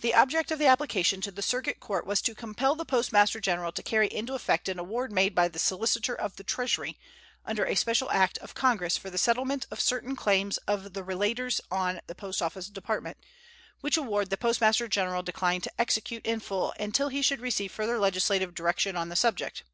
The 0.00 0.14
object 0.14 0.50
of 0.50 0.58
the 0.58 0.68
application 0.68 1.20
to 1.20 1.30
the 1.30 1.42
circuit 1.42 1.80
court 1.80 2.06
was 2.06 2.22
to 2.22 2.34
compel 2.34 2.74
the 2.74 2.86
Postmaster 2.86 3.40
General 3.40 3.72
to 3.72 3.82
carry 3.82 4.06
into 4.08 4.32
effect 4.32 4.70
an 4.70 4.78
award 4.78 5.12
made 5.12 5.34
by 5.34 5.48
the 5.48 5.58
Solicitor 5.58 6.14
of 6.14 6.36
the 6.36 6.42
Treasury, 6.44 6.98
under 7.44 7.66
a 7.66 7.74
special 7.74 8.10
act 8.10 8.38
of 8.38 8.54
Congress 8.54 8.96
for 8.96 9.10
the 9.10 9.18
settlement 9.18 9.66
of 9.70 9.78
certain 9.78 10.16
claims 10.16 10.56
of 10.66 10.94
the 10.94 11.02
relators 11.04 11.60
on 11.70 12.00
the 12.06 12.14
Post 12.14 12.40
Office 12.40 12.68
Department, 12.68 13.18
which 13.82 13.98
award 13.98 14.30
the 14.30 14.38
Postmaster 14.38 14.88
General 14.88 15.22
declined 15.22 15.64
to 15.64 15.74
execute 15.78 16.24
in 16.24 16.40
full 16.40 16.72
until 16.80 17.08
he 17.08 17.20
should 17.20 17.40
receive 17.40 17.70
further 17.70 17.98
legislative 17.98 18.54
direction 18.54 18.96
on 18.96 19.10
the 19.10 19.14
subject. 19.14 19.64